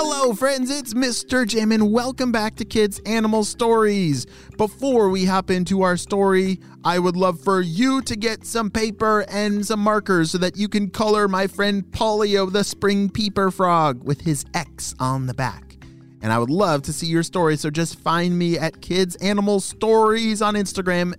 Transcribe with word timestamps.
Hello, 0.00 0.32
friends, 0.32 0.70
it's 0.70 0.94
Mr. 0.94 1.44
Jim, 1.44 1.72
and 1.72 1.90
welcome 1.90 2.30
back 2.30 2.54
to 2.54 2.64
Kids 2.64 3.00
Animal 3.04 3.42
Stories. 3.42 4.26
Before 4.56 5.08
we 5.08 5.24
hop 5.24 5.50
into 5.50 5.82
our 5.82 5.96
story, 5.96 6.60
I 6.84 7.00
would 7.00 7.16
love 7.16 7.40
for 7.40 7.60
you 7.60 8.00
to 8.02 8.14
get 8.14 8.46
some 8.46 8.70
paper 8.70 9.24
and 9.28 9.66
some 9.66 9.80
markers 9.80 10.30
so 10.30 10.38
that 10.38 10.56
you 10.56 10.68
can 10.68 10.88
color 10.88 11.26
my 11.26 11.48
friend 11.48 11.82
Paulio 11.82 12.48
the 12.48 12.62
spring 12.62 13.10
peeper 13.10 13.50
frog 13.50 14.04
with 14.04 14.20
his 14.20 14.44
X 14.54 14.94
on 15.00 15.26
the 15.26 15.34
back. 15.34 15.78
And 16.22 16.32
I 16.32 16.38
would 16.38 16.48
love 16.48 16.82
to 16.82 16.92
see 16.92 17.08
your 17.08 17.24
story, 17.24 17.56
so 17.56 17.68
just 17.68 17.98
find 17.98 18.38
me 18.38 18.56
at 18.56 18.80
Kids 18.80 19.16
Animal 19.16 19.58
Stories 19.58 20.40
on 20.40 20.54
Instagram 20.54 21.12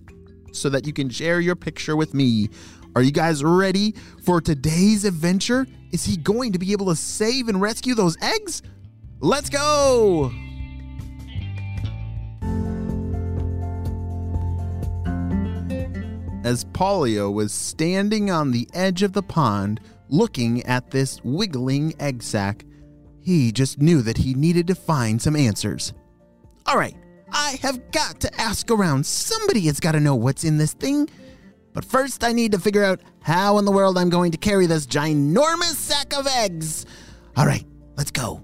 so 0.55 0.69
that 0.69 0.87
you 0.87 0.93
can 0.93 1.09
share 1.09 1.41
your 1.41 1.57
picture 1.57 1.97
with 1.97 2.13
me. 2.13 2.47
Are 2.95 3.01
you 3.01 3.11
guys 3.11 3.43
ready 3.43 3.93
for 4.23 4.39
today's 4.39 5.03
adventure? 5.03 5.67
Is 5.91 6.05
he 6.05 6.17
going 6.17 6.51
to 6.53 6.59
be 6.59 6.71
able 6.71 6.85
to 6.87 6.95
save 6.95 7.49
and 7.49 7.59
rescue 7.59 7.95
those 7.95 8.15
eggs? 8.21 8.61
Let's 9.19 9.49
go! 9.49 10.31
As 16.43 16.63
Paulio 16.65 17.33
was 17.33 17.51
standing 17.51 18.31
on 18.31 18.51
the 18.51 18.67
edge 18.73 19.03
of 19.03 19.13
the 19.13 19.23
pond 19.23 19.81
looking 20.07 20.63
at 20.65 20.89
this 20.91 21.21
wiggling 21.23 21.93
egg 21.99 22.23
sack, 22.23 22.65
he 23.21 23.51
just 23.51 23.79
knew 23.79 24.01
that 24.03 24.17
he 24.17 24.33
needed 24.33 24.67
to 24.67 24.75
find 24.75 25.21
some 25.21 25.35
answers. 25.35 25.93
All 26.65 26.77
right, 26.77 26.95
I 27.31 27.59
have 27.61 27.91
got 27.91 28.19
to 28.21 28.41
ask 28.41 28.71
around. 28.71 29.05
Somebody 29.05 29.61
has 29.61 29.79
got 29.79 29.91
to 29.93 29.99
know 29.99 30.15
what's 30.15 30.43
in 30.43 30.57
this 30.57 30.73
thing. 30.73 31.09
But 31.73 31.85
first, 31.85 32.23
I 32.23 32.31
need 32.31 32.51
to 32.53 32.59
figure 32.59 32.83
out 32.83 33.01
how 33.21 33.57
in 33.57 33.65
the 33.65 33.71
world 33.71 33.97
I'm 33.97 34.09
going 34.09 34.31
to 34.31 34.37
carry 34.37 34.65
this 34.65 34.87
ginormous 34.87 35.75
sack 35.75 36.17
of 36.17 36.27
eggs. 36.27 36.85
All 37.37 37.45
right, 37.45 37.65
let's 37.95 38.11
go. 38.11 38.43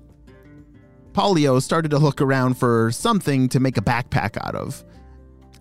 Paulio 1.14 1.62
started 1.62 1.92
to 1.92 1.98
look 1.98 2.22
around 2.22 2.56
for 2.58 2.92
something 2.92 3.50
to 3.50 3.60
make 3.60 3.78
a 3.78 3.82
backpack 3.82 4.38
out 4.46 4.56
of. 4.56 4.84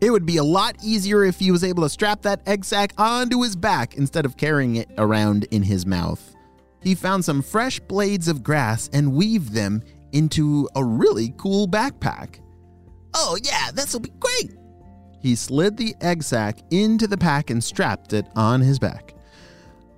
It 0.00 0.10
would 0.10 0.26
be 0.26 0.36
a 0.36 0.44
lot 0.44 0.76
easier 0.82 1.24
if 1.24 1.38
he 1.38 1.50
was 1.50 1.64
able 1.64 1.84
to 1.84 1.88
strap 1.88 2.22
that 2.22 2.46
egg 2.46 2.64
sack 2.64 2.92
onto 2.98 3.40
his 3.42 3.56
back 3.56 3.94
instead 3.96 4.26
of 4.26 4.36
carrying 4.36 4.76
it 4.76 4.90
around 4.98 5.44
in 5.52 5.62
his 5.62 5.86
mouth. 5.86 6.34
He 6.82 6.94
found 6.94 7.24
some 7.24 7.40
fresh 7.40 7.80
blades 7.80 8.28
of 8.28 8.42
grass 8.42 8.90
and 8.92 9.14
weaved 9.14 9.52
them 9.52 9.82
into 10.12 10.68
a 10.76 10.84
really 10.84 11.32
cool 11.38 11.66
backpack. 11.66 12.40
Oh, 13.14 13.38
yeah, 13.42 13.70
this'll 13.72 14.00
be 14.00 14.10
great, 14.18 14.54
he 15.24 15.34
slid 15.34 15.78
the 15.78 15.96
egg 16.02 16.22
sack 16.22 16.58
into 16.70 17.06
the 17.06 17.16
pack 17.16 17.48
and 17.48 17.64
strapped 17.64 18.12
it 18.12 18.26
on 18.36 18.60
his 18.60 18.78
back. 18.78 19.14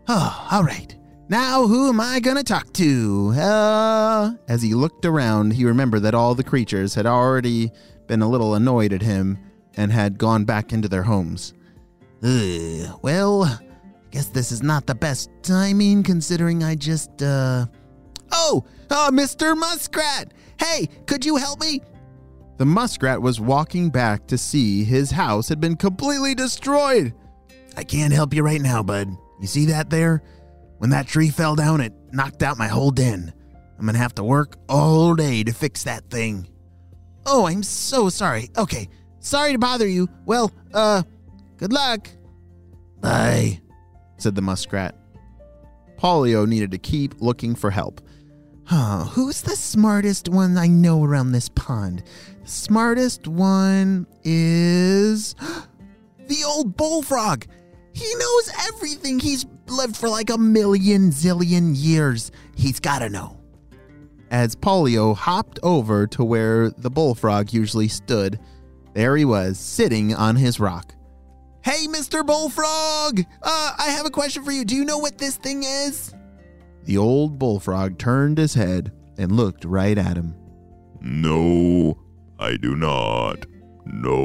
Oh, 0.06 0.48
all 0.52 0.62
right. 0.62 0.94
Now, 1.28 1.66
who 1.66 1.88
am 1.88 2.00
I 2.00 2.20
to 2.20 2.44
talk 2.44 2.72
to? 2.74 3.32
Uh, 3.36 4.34
as 4.46 4.62
he 4.62 4.72
looked 4.72 5.04
around, 5.04 5.52
he 5.52 5.64
remembered 5.64 6.04
that 6.04 6.14
all 6.14 6.36
the 6.36 6.44
creatures 6.44 6.94
had 6.94 7.06
already 7.06 7.72
been 8.06 8.22
a 8.22 8.28
little 8.28 8.54
annoyed 8.54 8.92
at 8.92 9.02
him 9.02 9.36
and 9.76 9.90
had 9.90 10.16
gone 10.16 10.44
back 10.44 10.72
into 10.72 10.86
their 10.86 11.02
homes. 11.02 11.54
Ugh, 12.22 12.96
well, 13.02 13.42
I 13.42 13.58
guess 14.12 14.26
this 14.26 14.52
is 14.52 14.62
not 14.62 14.86
the 14.86 14.94
best 14.94 15.28
timing 15.42 16.04
considering 16.04 16.62
I 16.62 16.76
just, 16.76 17.20
uh. 17.20 17.66
Oh, 18.30 18.64
uh, 18.90 19.10
Mr. 19.10 19.56
Muskrat! 19.56 20.32
Hey, 20.60 20.88
could 21.06 21.26
you 21.26 21.34
help 21.34 21.60
me? 21.60 21.80
The 22.58 22.64
muskrat 22.64 23.20
was 23.20 23.40
walking 23.40 23.90
back 23.90 24.26
to 24.28 24.38
see 24.38 24.82
his 24.82 25.10
house 25.10 25.48
had 25.48 25.60
been 25.60 25.76
completely 25.76 26.34
destroyed. 26.34 27.14
I 27.76 27.84
can't 27.84 28.14
help 28.14 28.32
you 28.32 28.42
right 28.42 28.60
now, 28.60 28.82
bud. 28.82 29.14
You 29.40 29.46
see 29.46 29.66
that 29.66 29.90
there? 29.90 30.22
When 30.78 30.90
that 30.90 31.06
tree 31.06 31.28
fell 31.28 31.54
down, 31.54 31.82
it 31.82 31.92
knocked 32.12 32.42
out 32.42 32.56
my 32.56 32.68
whole 32.68 32.90
den. 32.90 33.32
I'm 33.78 33.84
gonna 33.84 33.98
have 33.98 34.14
to 34.14 34.24
work 34.24 34.56
all 34.68 35.14
day 35.14 35.44
to 35.44 35.52
fix 35.52 35.84
that 35.84 36.08
thing. 36.08 36.48
Oh, 37.26 37.46
I'm 37.46 37.62
so 37.62 38.08
sorry. 38.08 38.48
Okay, 38.56 38.88
sorry 39.20 39.52
to 39.52 39.58
bother 39.58 39.86
you. 39.86 40.08
Well, 40.24 40.50
uh, 40.72 41.02
good 41.58 41.72
luck. 41.74 42.08
Bye, 43.00 43.60
said 44.16 44.34
the 44.34 44.42
muskrat. 44.42 44.94
Paulio 45.98 46.46
needed 46.46 46.70
to 46.70 46.78
keep 46.78 47.20
looking 47.20 47.54
for 47.54 47.70
help. 47.70 48.00
Huh, 48.66 49.04
who's 49.04 49.42
the 49.42 49.54
smartest 49.54 50.28
one 50.28 50.58
I 50.58 50.66
know 50.66 51.04
around 51.04 51.30
this 51.30 51.48
pond? 51.48 52.02
The 52.42 52.50
smartest 52.50 53.28
one 53.28 54.08
is 54.24 55.34
the 56.26 56.42
old 56.44 56.76
bullfrog. 56.76 57.44
He 57.92 58.12
knows 58.16 58.50
everything. 58.66 59.20
He's 59.20 59.46
lived 59.68 59.96
for 59.96 60.08
like 60.08 60.30
a 60.30 60.36
million 60.36 61.10
zillion 61.12 61.74
years. 61.76 62.32
He's 62.56 62.80
got 62.80 62.98
to 62.98 63.08
know. 63.08 63.40
As 64.32 64.56
Paulio 64.56 65.16
hopped 65.16 65.60
over 65.62 66.08
to 66.08 66.24
where 66.24 66.70
the 66.70 66.90
bullfrog 66.90 67.52
usually 67.52 67.86
stood, 67.86 68.40
there 68.94 69.16
he 69.16 69.24
was, 69.24 69.60
sitting 69.60 70.12
on 70.12 70.34
his 70.34 70.58
rock. 70.58 70.92
Hey, 71.62 71.86
Mr. 71.86 72.26
Bullfrog! 72.26 73.20
Uh, 73.42 73.74
I 73.78 73.90
have 73.90 74.06
a 74.06 74.10
question 74.10 74.42
for 74.42 74.50
you. 74.50 74.64
Do 74.64 74.74
you 74.74 74.84
know 74.84 74.98
what 74.98 75.18
this 75.18 75.36
thing 75.36 75.62
is? 75.62 76.15
The 76.86 76.96
old 76.98 77.38
bullfrog 77.38 77.98
turned 77.98 78.38
his 78.38 78.54
head 78.54 78.92
and 79.18 79.32
looked 79.32 79.64
right 79.64 79.98
at 79.98 80.16
him. 80.16 80.36
No, 81.00 81.98
I 82.38 82.56
do 82.56 82.76
not. 82.76 83.44
No. 83.84 84.16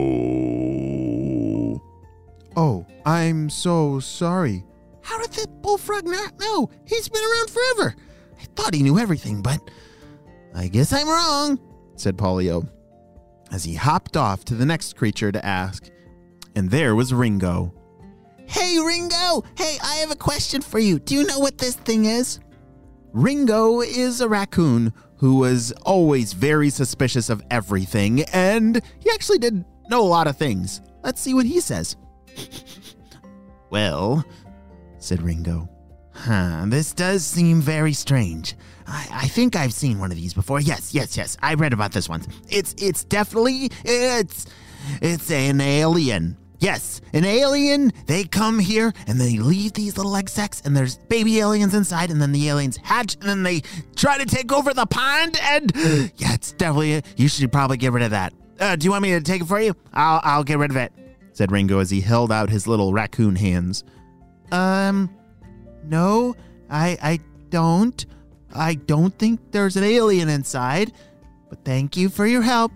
Oh, 2.55 2.85
I'm 3.05 3.49
so 3.49 3.99
sorry. 3.99 4.63
How 5.01 5.19
did 5.21 5.31
the 5.31 5.47
bullfrog 5.47 6.05
not 6.05 6.39
know? 6.39 6.69
He's 6.85 7.09
been 7.09 7.23
around 7.23 7.49
forever. 7.49 7.95
I 8.39 8.43
thought 8.55 8.75
he 8.75 8.83
knew 8.83 8.99
everything, 8.99 9.41
but 9.41 9.59
I 10.53 10.67
guess 10.67 10.93
I'm 10.93 11.07
wrong, 11.09 11.59
said 11.95 12.15
Paulio, 12.17 12.69
as 13.51 13.63
he 13.63 13.73
hopped 13.73 14.15
off 14.15 14.45
to 14.45 14.53
the 14.53 14.65
next 14.67 14.95
creature 14.95 15.31
to 15.31 15.43
ask. 15.43 15.89
And 16.55 16.69
there 16.69 16.95
was 16.95 17.11
Ringo. 17.13 17.73
Hey, 18.45 18.77
Ringo! 18.77 19.43
Hey, 19.57 19.77
I 19.83 19.95
have 19.95 20.11
a 20.11 20.15
question 20.15 20.61
for 20.61 20.77
you. 20.77 20.99
Do 20.99 21.15
you 21.15 21.23
know 21.23 21.39
what 21.39 21.57
this 21.57 21.75
thing 21.75 22.05
is? 22.05 22.39
Ringo 23.13 23.81
is 23.81 24.21
a 24.21 24.29
raccoon 24.29 24.93
who 25.17 25.35
was 25.35 25.71
always 25.83 26.33
very 26.33 26.69
suspicious 26.69 27.29
of 27.29 27.43
everything, 27.51 28.23
and 28.33 28.81
he 28.99 29.09
actually 29.11 29.37
did 29.37 29.65
know 29.89 30.01
a 30.01 30.07
lot 30.07 30.27
of 30.27 30.37
things. 30.37 30.81
Let's 31.03 31.21
see 31.21 31.33
what 31.33 31.45
he 31.45 31.59
says. 31.59 31.95
well, 33.69 34.25
said 34.97 35.21
Ringo. 35.21 35.69
Huh, 36.13 36.65
this 36.67 36.93
does 36.93 37.25
seem 37.25 37.61
very 37.61 37.93
strange. 37.93 38.55
I, 38.87 39.07
I 39.11 39.27
think 39.27 39.55
I've 39.55 39.73
seen 39.73 39.99
one 39.99 40.11
of 40.11 40.17
these 40.17 40.33
before. 40.33 40.59
Yes, 40.59 40.93
yes, 40.93 41.17
yes. 41.17 41.37
I 41.41 41.55
read 41.55 41.73
about 41.73 41.91
this 41.93 42.09
once. 42.09 42.27
It's 42.49 42.75
it's 42.77 43.03
definitely 43.03 43.69
it's 43.83 44.45
it's 45.01 45.31
an 45.31 45.61
alien. 45.61 46.37
Yes, 46.61 47.01
an 47.11 47.25
alien, 47.25 47.91
they 48.05 48.23
come 48.23 48.59
here 48.59 48.93
and 49.07 49.19
they 49.19 49.37
leave 49.39 49.73
these 49.73 49.97
little 49.97 50.15
egg 50.15 50.29
sacs 50.29 50.61
and 50.63 50.77
there's 50.77 50.97
baby 51.09 51.39
aliens 51.39 51.73
inside 51.73 52.11
and 52.11 52.21
then 52.21 52.31
the 52.31 52.47
aliens 52.49 52.77
hatch 52.77 53.15
and 53.15 53.23
then 53.23 53.41
they 53.41 53.61
try 53.95 54.19
to 54.19 54.25
take 54.25 54.53
over 54.53 54.71
the 54.71 54.85
pond 54.85 55.39
and 55.41 55.71
yeah, 56.17 56.35
it's 56.35 56.51
definitely, 56.51 57.01
you 57.17 57.27
should 57.27 57.51
probably 57.51 57.77
get 57.77 57.91
rid 57.91 58.03
of 58.03 58.11
that. 58.11 58.31
Uh, 58.59 58.75
do 58.75 58.85
you 58.85 58.91
want 58.91 59.01
me 59.01 59.09
to 59.09 59.21
take 59.21 59.41
it 59.41 59.47
for 59.47 59.59
you? 59.59 59.75
I'll, 59.91 60.21
I'll 60.23 60.43
get 60.43 60.59
rid 60.59 60.69
of 60.69 60.77
it, 60.77 60.93
said 61.33 61.51
Ringo 61.51 61.79
as 61.79 61.89
he 61.89 61.99
held 61.99 62.31
out 62.31 62.51
his 62.51 62.67
little 62.67 62.93
raccoon 62.93 63.35
hands. 63.35 63.83
Um, 64.51 65.09
no, 65.83 66.35
I, 66.69 66.95
I 67.01 67.19
don't. 67.49 68.05
I 68.53 68.75
don't 68.75 69.17
think 69.17 69.39
there's 69.51 69.77
an 69.77 69.83
alien 69.83 70.29
inside, 70.29 70.91
but 71.49 71.65
thank 71.65 71.97
you 71.97 72.09
for 72.09 72.27
your 72.27 72.43
help. 72.43 72.71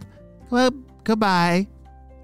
Well, 0.50 0.72
goodbye. 1.04 1.68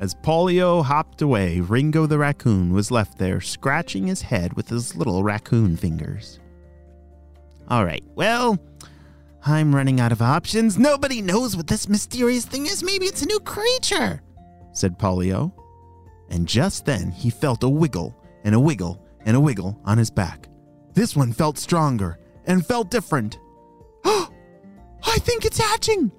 As 0.01 0.15
Paulio 0.15 0.83
hopped 0.83 1.21
away, 1.21 1.59
Ringo 1.59 2.07
the 2.07 2.17
raccoon 2.17 2.73
was 2.73 2.89
left 2.89 3.19
there 3.19 3.39
scratching 3.39 4.07
his 4.07 4.23
head 4.23 4.53
with 4.53 4.67
his 4.67 4.95
little 4.95 5.21
raccoon 5.21 5.77
fingers. 5.77 6.39
All 7.67 7.85
right, 7.85 8.03
well, 8.15 8.57
I'm 9.45 9.75
running 9.75 9.99
out 9.99 10.11
of 10.11 10.19
options. 10.19 10.79
Nobody 10.79 11.21
knows 11.21 11.55
what 11.55 11.67
this 11.67 11.87
mysterious 11.87 12.45
thing 12.45 12.65
is. 12.65 12.83
Maybe 12.83 13.05
it's 13.05 13.21
a 13.21 13.27
new 13.27 13.39
creature, 13.41 14.23
said 14.73 14.97
Paulio. 14.97 15.53
And 16.31 16.47
just 16.47 16.83
then 16.83 17.11
he 17.11 17.29
felt 17.29 17.63
a 17.63 17.69
wiggle 17.69 18.15
and 18.43 18.55
a 18.55 18.59
wiggle 18.59 19.05
and 19.23 19.37
a 19.37 19.39
wiggle 19.39 19.79
on 19.85 19.99
his 19.99 20.09
back. 20.09 20.47
This 20.95 21.15
one 21.15 21.31
felt 21.31 21.59
stronger 21.59 22.17
and 22.45 22.65
felt 22.65 22.89
different. 22.89 23.37
I 24.03 25.19
think 25.19 25.45
it's 25.45 25.59
hatching, 25.59 26.11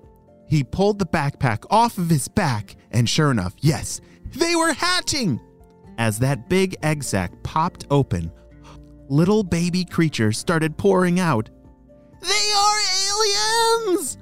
he 0.46 0.64
pulled 0.64 0.98
the 0.98 1.06
backpack 1.06 1.64
off 1.70 1.98
of 1.98 2.10
his 2.10 2.28
back, 2.28 2.76
and 2.90 3.08
sure 3.08 3.30
enough, 3.30 3.54
yes, 3.60 4.00
they 4.36 4.54
were 4.56 4.72
hatching! 4.72 5.40
As 5.98 6.18
that 6.20 6.48
big 6.48 6.76
egg 6.82 7.02
sac 7.02 7.30
popped 7.42 7.86
open, 7.90 8.32
little 9.08 9.42
baby 9.42 9.84
creatures 9.84 10.38
started 10.38 10.76
pouring 10.76 11.20
out. 11.20 11.50
They 12.20 12.52
are 12.56 12.80
aliens! 13.90 14.18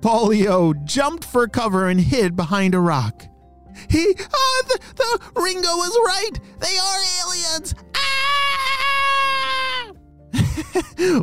Paulio 0.00 0.84
jumped 0.84 1.24
for 1.24 1.48
cover 1.48 1.88
and 1.88 2.00
hid 2.00 2.36
behind 2.36 2.74
a 2.74 2.80
rock. 2.80 3.24
He, 3.90 4.14
ah, 4.18 4.62
the, 4.68 4.78
the 4.94 5.40
Ringo 5.40 5.68
was 5.68 5.96
right. 6.06 6.40
They 6.60 6.78
are 6.78 7.00
aliens. 7.22 7.74
Ah! 7.94 8.02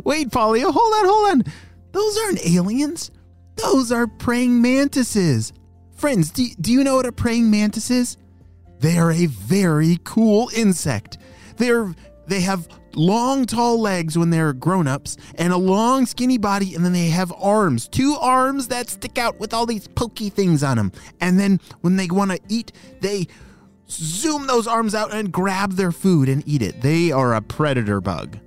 Wait, 0.04 0.28
Paulio, 0.28 0.72
hold 0.72 0.94
on, 0.94 1.04
hold 1.06 1.30
on. 1.30 1.44
Those 1.92 2.18
aren't 2.18 2.46
aliens. 2.46 3.10
Those 3.56 3.92
are 3.92 4.06
praying 4.06 4.60
mantises. 4.60 5.52
Friends, 5.96 6.30
do, 6.30 6.46
do 6.60 6.72
you 6.72 6.84
know 6.84 6.96
what 6.96 7.06
a 7.06 7.12
praying 7.12 7.50
mantis 7.50 7.90
is? 7.90 8.16
They 8.80 8.98
are 8.98 9.12
a 9.12 9.26
very 9.26 9.98
cool 10.04 10.50
insect. 10.54 11.18
They're 11.56 11.94
they 12.26 12.40
have 12.40 12.68
long 12.94 13.44
tall 13.44 13.80
legs 13.80 14.16
when 14.16 14.30
they're 14.30 14.52
grown-ups 14.52 15.16
and 15.34 15.52
a 15.52 15.56
long 15.56 16.06
skinny 16.06 16.38
body 16.38 16.74
and 16.74 16.84
then 16.84 16.92
they 16.92 17.08
have 17.08 17.32
arms, 17.32 17.88
two 17.88 18.16
arms 18.20 18.68
that 18.68 18.88
stick 18.88 19.18
out 19.18 19.38
with 19.38 19.52
all 19.52 19.66
these 19.66 19.88
pokey 19.88 20.30
things 20.30 20.62
on 20.62 20.76
them. 20.76 20.92
And 21.20 21.38
then 21.38 21.60
when 21.82 21.96
they 21.96 22.06
want 22.06 22.30
to 22.30 22.40
eat, 22.48 22.72
they 23.00 23.26
zoom 23.88 24.46
those 24.46 24.66
arms 24.66 24.94
out 24.94 25.12
and 25.12 25.30
grab 25.30 25.72
their 25.72 25.92
food 25.92 26.28
and 26.28 26.42
eat 26.46 26.62
it. 26.62 26.80
They 26.80 27.12
are 27.12 27.34
a 27.34 27.42
predator 27.42 28.00
bug. 28.00 28.38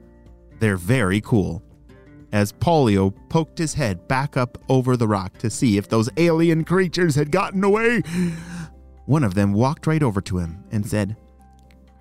They're 0.60 0.78
very 0.78 1.22
cool. 1.22 1.62
As 2.32 2.52
Paulio 2.52 3.14
poked 3.30 3.58
his 3.58 3.74
head 3.74 4.08
back 4.08 4.36
up 4.36 4.58
over 4.70 4.98
the 4.98 5.08
rock 5.08 5.38
to 5.38 5.50
see 5.50 5.78
if 5.78 5.88
those 5.88 6.10
alien 6.18 6.66
creatures 6.66 7.16
had 7.16 7.32
gotten 7.32 7.64
away, 7.64 8.02
one 9.06 9.24
of 9.24 9.34
them 9.34 9.54
walked 9.54 9.88
right 9.88 10.04
over 10.04 10.20
to 10.22 10.38
him 10.38 10.64
and 10.72 10.86
said, 10.86 11.16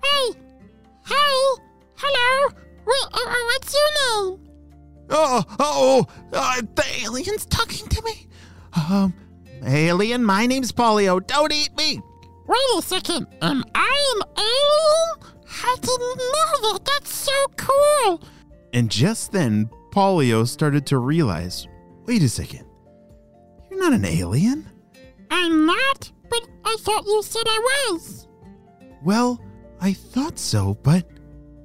Hey! 0.03 0.31
Hey! 1.05 1.63
Hello! 1.95 2.53
Wait, 2.85 3.05
uh, 3.13 3.29
uh, 3.29 3.35
what's 3.45 3.73
your 3.73 4.29
name? 4.29 4.49
Oh, 5.09 5.43
oh, 5.59 6.05
uh, 6.33 6.61
the 6.75 6.83
alien's 7.05 7.45
talking 7.45 7.87
to 7.87 8.01
me. 8.03 8.27
Um, 8.89 9.13
alien, 9.65 10.23
my 10.25 10.45
name's 10.45 10.73
Paulio. 10.73 11.25
Don't 11.25 11.53
eat 11.53 11.75
me. 11.77 12.01
Wait 12.47 12.57
a 12.77 12.81
second. 12.81 13.27
Am 13.41 13.63
I 13.73 14.15
an 14.15 14.21
alien? 14.37 15.35
I 15.63 15.75
didn't 15.81 16.17
know 16.17 16.73
that. 16.73 16.79
That's 16.85 17.13
so 17.13 17.31
cool. 17.55 18.21
And 18.73 18.91
just 18.91 19.31
then, 19.31 19.69
Paulio 19.97 20.47
started 20.47 20.85
to 20.85 20.99
realize 20.99 21.67
wait 22.05 22.21
a 22.21 22.29
second. 22.29 22.63
You're 23.67 23.79
not 23.79 23.93
an 23.93 24.05
alien. 24.05 24.69
I'm 25.31 25.65
not, 25.65 26.11
but 26.29 26.47
I 26.63 26.77
thought 26.81 27.07
you 27.07 27.23
said 27.23 27.41
I 27.47 27.89
was. 27.89 28.27
Well, 29.03 29.41
I 29.81 29.93
thought 29.93 30.37
so, 30.37 30.77
but 30.83 31.03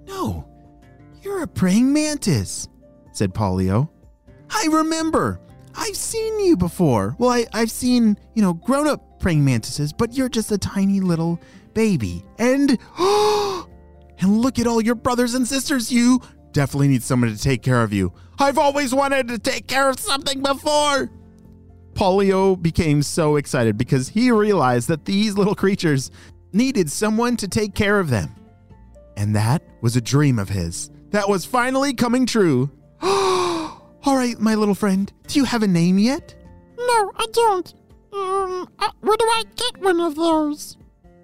no. 0.07 0.49
You're 1.21 1.43
a 1.43 1.47
praying 1.47 1.93
mantis, 1.93 2.71
said 3.13 3.35
Paulio. 3.35 3.91
I 4.49 4.67
remember. 4.73 5.39
I've 5.75 5.95
seen 5.99 6.41
you 6.41 6.57
before. 6.57 7.15
Well, 7.19 7.29
I, 7.29 7.45
I've 7.53 7.71
seen, 7.71 8.17
you 8.33 8.41
know, 8.41 8.55
grown 8.55 8.89
up 8.89 9.21
praying 9.21 9.45
mantises, 9.45 9.93
but 9.93 10.15
you're 10.15 10.31
just 10.31 10.51
a 10.51 10.57
tiny 10.57 11.01
little 11.01 11.39
baby. 11.75 12.25
And, 12.39 12.79
and 12.99 14.39
look 14.39 14.59
at 14.59 14.67
all 14.67 14.81
your 14.81 14.95
brothers 14.95 15.35
and 15.35 15.47
sisters. 15.47 15.93
You 15.93 16.23
definitely 16.53 16.89
need 16.89 17.03
someone 17.03 17.35
to 17.35 17.41
take 17.41 17.63
care 17.63 17.83
of 17.83 17.93
you. 17.93 18.13
I've 18.39 18.59
always 18.59 18.95
wanted 18.95 19.29
to 19.29 19.39
take 19.39 19.67
care 19.67 19.89
of 19.89 19.99
something 19.99 20.43
before. 20.43 21.11
Paulio 21.95 22.61
became 22.61 23.03
so 23.03 23.37
excited 23.37 23.77
because 23.77 24.09
he 24.09 24.31
realized 24.31 24.89
that 24.89 25.05
these 25.05 25.37
little 25.37 25.55
creatures 25.55 26.11
needed 26.53 26.91
someone 26.91 27.37
to 27.37 27.49
take 27.49 27.75
care 27.75 28.01
of 28.01 28.11
them. 28.11 28.35
And 29.17 29.37
that 29.37 29.63
was 29.83 29.97
a 29.97 30.01
dream 30.01 30.39
of 30.39 30.49
his 30.49 30.91
that 31.11 31.29
was 31.29 31.45
finally 31.45 31.93
coming 31.95 32.27
true. 32.27 32.71
All 33.03 34.17
right, 34.17 34.39
my 34.41 34.55
little 34.55 34.75
friend, 34.75 35.13
do 35.29 35.39
you 35.39 35.45
have 35.45 35.63
a 35.63 35.69
name 35.69 35.99
yet? 35.99 36.35
No, 36.79 37.13
I 37.15 37.27
don't. 37.33 37.75
Um, 38.13 38.69
uh, 38.79 38.91
where 39.01 39.17
do 39.17 39.25
I 39.25 39.45
get 39.57 39.79
one 39.79 40.01
of 40.01 40.17
those? 40.17 40.77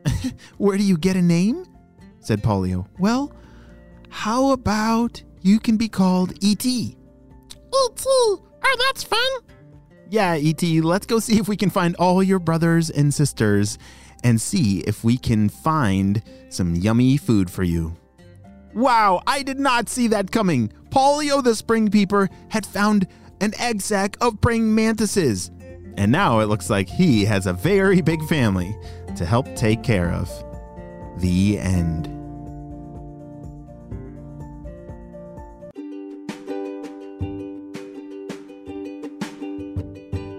Where 0.58 0.78
do 0.78 0.84
you 0.84 0.96
get 0.96 1.16
a 1.16 1.22
name? 1.22 1.66
said 2.20 2.42
Paulio. 2.42 2.86
Well, 2.98 3.32
how 4.18 4.50
about 4.50 5.22
you 5.42 5.60
can 5.60 5.76
be 5.76 5.88
called 5.88 6.32
E.T.? 6.40 6.68
E.T. 6.68 8.04
Oh, 8.04 8.42
that's 8.88 9.04
fun. 9.04 9.30
Yeah, 10.10 10.34
E.T., 10.34 10.80
let's 10.80 11.06
go 11.06 11.20
see 11.20 11.38
if 11.38 11.46
we 11.46 11.56
can 11.56 11.70
find 11.70 11.94
all 12.00 12.20
your 12.20 12.40
brothers 12.40 12.90
and 12.90 13.14
sisters 13.14 13.78
and 14.24 14.40
see 14.40 14.80
if 14.80 15.04
we 15.04 15.18
can 15.18 15.48
find 15.48 16.20
some 16.48 16.74
yummy 16.74 17.16
food 17.16 17.48
for 17.48 17.62
you. 17.62 17.96
Wow, 18.74 19.22
I 19.24 19.44
did 19.44 19.60
not 19.60 19.88
see 19.88 20.08
that 20.08 20.32
coming. 20.32 20.72
Paulio 20.90 21.40
the 21.40 21.54
Spring 21.54 21.88
Peeper 21.88 22.28
had 22.48 22.66
found 22.66 23.06
an 23.40 23.52
egg 23.56 23.80
sack 23.80 24.16
of 24.20 24.40
praying 24.40 24.74
mantises. 24.74 25.52
And 25.96 26.10
now 26.10 26.40
it 26.40 26.46
looks 26.46 26.68
like 26.68 26.88
he 26.88 27.24
has 27.26 27.46
a 27.46 27.52
very 27.52 28.00
big 28.00 28.20
family 28.24 28.76
to 29.14 29.24
help 29.24 29.46
take 29.54 29.84
care 29.84 30.10
of. 30.10 30.28
The 31.20 31.60
end. 31.60 32.17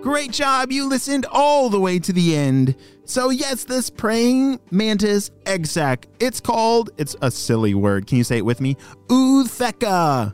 Great 0.09 0.31
job. 0.31 0.71
You 0.71 0.89
listened 0.89 1.27
all 1.31 1.69
the 1.69 1.79
way 1.79 1.99
to 1.99 2.11
the 2.11 2.35
end. 2.35 2.75
So, 3.05 3.29
yes, 3.29 3.63
this 3.63 3.91
praying 3.91 4.59
mantis 4.71 5.29
egg 5.45 5.67
sac. 5.67 6.07
It's 6.19 6.39
called, 6.39 6.89
it's 6.97 7.15
a 7.21 7.29
silly 7.29 7.75
word. 7.75 8.07
Can 8.07 8.17
you 8.17 8.23
say 8.23 8.39
it 8.39 8.45
with 8.45 8.59
me? 8.59 8.75
Ootheca. 9.07 10.33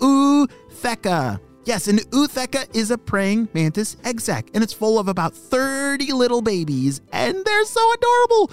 Ootheca. 0.00 1.40
Yes, 1.64 1.86
an 1.86 1.98
ootheca 1.98 2.66
is 2.74 2.90
a 2.90 2.98
praying 2.98 3.48
mantis 3.54 3.96
egg 4.02 4.20
sac, 4.20 4.48
and 4.52 4.64
it's 4.64 4.72
full 4.72 4.98
of 4.98 5.06
about 5.06 5.32
30 5.32 6.12
little 6.12 6.42
babies, 6.42 7.00
and 7.12 7.44
they're 7.44 7.64
so 7.64 7.92
adorable. 7.92 8.50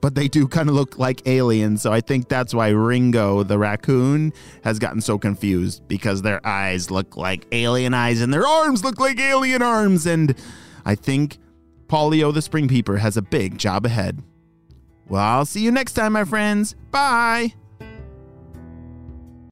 But 0.00 0.14
they 0.14 0.28
do 0.28 0.46
kind 0.46 0.68
of 0.68 0.76
look 0.76 0.98
like 0.98 1.26
aliens, 1.26 1.82
so 1.82 1.92
I 1.92 2.00
think 2.00 2.28
that's 2.28 2.54
why 2.54 2.68
Ringo 2.68 3.42
the 3.42 3.58
raccoon 3.58 4.32
has 4.62 4.78
gotten 4.78 5.00
so 5.00 5.18
confused 5.18 5.88
because 5.88 6.22
their 6.22 6.44
eyes 6.46 6.90
look 6.90 7.16
like 7.16 7.46
alien 7.50 7.94
eyes 7.94 8.20
and 8.20 8.32
their 8.32 8.46
arms 8.46 8.84
look 8.84 9.00
like 9.00 9.18
alien 9.18 9.60
arms. 9.60 10.06
And 10.06 10.36
I 10.84 10.94
think 10.94 11.38
Paulio 11.88 12.24
oh, 12.24 12.32
the 12.32 12.42
Spring 12.42 12.68
Peeper 12.68 12.98
has 12.98 13.16
a 13.16 13.22
big 13.22 13.58
job 13.58 13.86
ahead. 13.86 14.22
Well, 15.08 15.22
I'll 15.22 15.46
see 15.46 15.62
you 15.62 15.72
next 15.72 15.94
time, 15.94 16.12
my 16.12 16.24
friends. 16.24 16.74
Bye. 16.90 17.54